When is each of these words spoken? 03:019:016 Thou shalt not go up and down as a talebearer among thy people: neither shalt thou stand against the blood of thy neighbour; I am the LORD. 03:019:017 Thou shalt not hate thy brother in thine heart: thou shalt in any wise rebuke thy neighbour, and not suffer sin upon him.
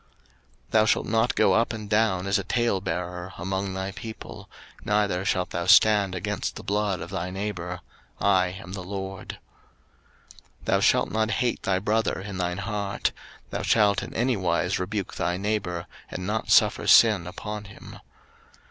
03:019:016 0.01 0.09
Thou 0.71 0.85
shalt 0.85 1.05
not 1.05 1.35
go 1.35 1.53
up 1.53 1.73
and 1.73 1.87
down 1.87 2.25
as 2.25 2.39
a 2.39 2.43
talebearer 2.43 3.33
among 3.37 3.75
thy 3.75 3.91
people: 3.91 4.49
neither 4.83 5.23
shalt 5.23 5.51
thou 5.51 5.67
stand 5.67 6.15
against 6.15 6.55
the 6.55 6.63
blood 6.63 7.01
of 7.01 7.11
thy 7.11 7.29
neighbour; 7.29 7.81
I 8.19 8.47
am 8.47 8.73
the 8.73 8.81
LORD. 8.81 9.37
03:019:017 10.61 10.65
Thou 10.65 10.79
shalt 10.79 11.11
not 11.11 11.29
hate 11.29 11.61
thy 11.61 11.77
brother 11.77 12.19
in 12.19 12.37
thine 12.39 12.57
heart: 12.57 13.11
thou 13.51 13.61
shalt 13.61 14.01
in 14.01 14.11
any 14.15 14.35
wise 14.35 14.79
rebuke 14.79 15.13
thy 15.17 15.37
neighbour, 15.37 15.85
and 16.09 16.25
not 16.25 16.49
suffer 16.49 16.87
sin 16.87 17.27
upon 17.27 17.65
him. 17.65 17.99